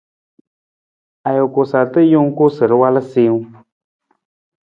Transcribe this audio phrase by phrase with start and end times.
[1.29, 3.47] Ajuku sarta jungku sa awal siiwung.